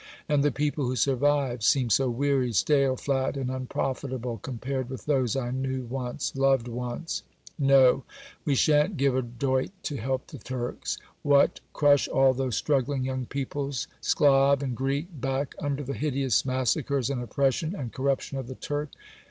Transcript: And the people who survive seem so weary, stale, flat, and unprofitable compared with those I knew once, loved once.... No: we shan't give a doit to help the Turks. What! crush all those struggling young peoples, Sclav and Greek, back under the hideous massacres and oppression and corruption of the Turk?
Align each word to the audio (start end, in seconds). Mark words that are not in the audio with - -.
And 0.27 0.41
the 0.43 0.49
people 0.51 0.85
who 0.85 0.95
survive 0.95 1.61
seem 1.61 1.91
so 1.91 2.09
weary, 2.09 2.53
stale, 2.53 2.95
flat, 2.95 3.37
and 3.37 3.51
unprofitable 3.51 4.39
compared 4.41 4.89
with 4.89 5.05
those 5.05 5.35
I 5.35 5.51
knew 5.51 5.83
once, 5.83 6.35
loved 6.35 6.67
once.... 6.67 7.21
No: 7.59 8.03
we 8.43 8.55
shan't 8.55 8.97
give 8.97 9.15
a 9.15 9.21
doit 9.21 9.69
to 9.83 9.97
help 9.97 10.25
the 10.25 10.39
Turks. 10.39 10.97
What! 11.21 11.59
crush 11.71 12.07
all 12.07 12.33
those 12.33 12.55
struggling 12.57 13.05
young 13.05 13.27
peoples, 13.27 13.85
Sclav 14.01 14.63
and 14.63 14.75
Greek, 14.75 15.05
back 15.13 15.53
under 15.59 15.83
the 15.83 15.93
hideous 15.93 16.47
massacres 16.47 17.11
and 17.11 17.21
oppression 17.21 17.75
and 17.75 17.93
corruption 17.93 18.39
of 18.39 18.47
the 18.47 18.55
Turk? 18.55 18.89